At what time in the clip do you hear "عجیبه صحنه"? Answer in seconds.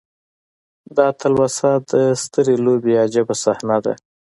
3.03-3.77